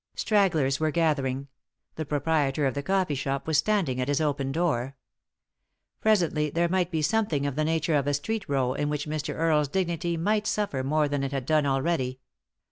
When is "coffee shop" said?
2.81-3.45